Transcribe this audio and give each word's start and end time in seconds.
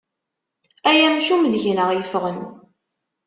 Ay 0.89 0.99
amcum 1.07 1.43
deg-neɣ 1.53 1.89
yeffɣen. 1.93 2.37